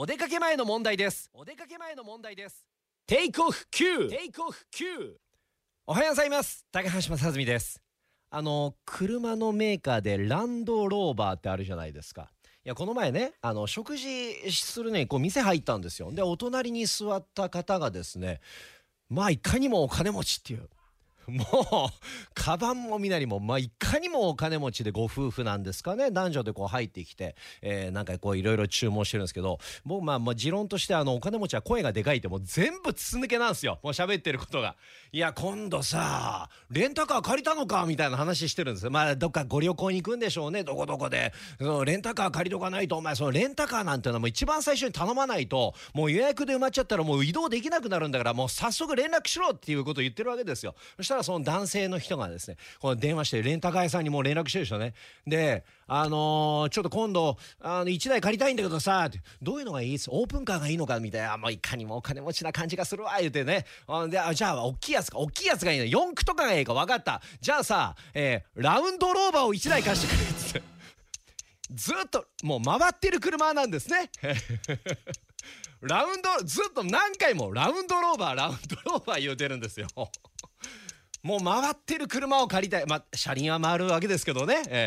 [0.00, 1.28] お出かけ前の問題です。
[1.34, 2.64] お出かけ前の問題です。
[3.04, 5.14] テイクオフ9テイクオフ9
[5.88, 6.64] おはようございます。
[6.70, 7.82] 高橋正澄です。
[8.30, 12.30] あの車のメーカーでランドローバーってあるじゃないですか。
[12.37, 12.37] い
[12.68, 16.12] やこの前ねあの食事するねこう店入ったんですよ。
[16.12, 18.40] でお隣に座った方がですね
[19.08, 20.68] まあいかにもお金持ちっていう。
[21.28, 26.10] もうカバンも見なりもまあいかにもお金持ちでご夫婦なんですかね。
[26.10, 29.58] 男女でこう入ってきて、えー、なんかこういろいろ注文してるんですけど。
[29.84, 33.78] 僕まあまあ持論としてあのお金持ちは声がでかいってもう全部筒抜けなんですよ。
[33.82, 34.76] もう喋ってることが。
[35.12, 40.64] いや今度さレンタカー借りたのかみたいな話してるんですまあどっかご旅行に行くんでしょうね。
[40.64, 41.32] どこどこで。
[41.58, 50.74] そのレンタカー借りとかないとお前そのレンタカーなんてのはもう一番最初に頼まないともう予約で埋まっちゃったらもう移動できなくなるんだからもう早速連絡しろっていうことを言ってるわけですよ。
[50.96, 54.94] そしたららその男性の人がですねこの電話してレンタカー屋さんにもう連絡してるでしょね。
[55.26, 59.08] であのー、ちょっと今度あの1台借りたいんだけどさ
[59.40, 59.94] どういうのがいい？
[59.96, 61.36] っすオープンカーがいいのかみたいな。
[61.36, 63.64] もういかにもお金持ちな感じがするわ言うてね。
[64.08, 65.18] であじゃあ大きいやつか。
[65.18, 65.84] 大きいやつがいいの。
[65.84, 67.22] 4駆とかがいいか分かった。
[67.40, 70.78] じゃあさ、えー、ラウンドローバーを1台貸してくれって。
[71.74, 74.10] ずっともう回ってる車なんですね。
[75.80, 79.86] ラウンドずっと何回もラウンドローバーラウンドローバー言うてるんですよ。
[81.28, 82.86] もう回ってる車を借りたい。
[82.86, 84.86] まあ車輪は回るわけですけどね、え